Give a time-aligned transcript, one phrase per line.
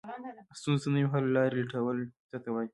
[0.59, 1.97] ستونزو ته نوې حل لارې لټول
[2.29, 2.69] څه ته وایي؟